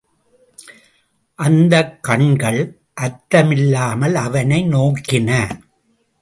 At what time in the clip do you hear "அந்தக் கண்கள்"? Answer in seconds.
1.35-2.61